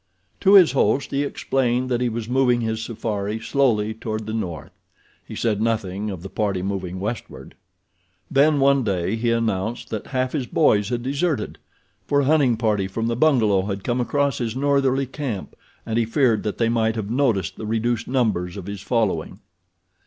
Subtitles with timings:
[0.39, 5.35] To his host he explained that he was moving his safari slowly toward the north—he
[5.35, 7.53] said nothing of the party moving westward.
[8.31, 11.59] Then, one day, he announced that half his boys had deserted,
[12.07, 16.05] for a hunting party from the bungalow had come across his northerly camp and he
[16.05, 19.37] feared that they might have noticed the reduced numbers of his following.